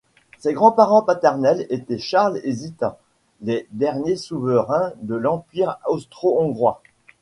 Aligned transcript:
Ses 0.39 0.53
grands-parents 0.53 1.03
paternels 1.03 1.67
étaient 1.69 1.99
Charles 1.99 2.39
et 2.43 2.51
Zita, 2.53 2.97
les 3.41 3.67
derniers 3.69 4.15
souverains 4.15 4.93
de 5.03 5.13
l'Empire 5.13 5.77
austro-hongrois. 5.85 6.81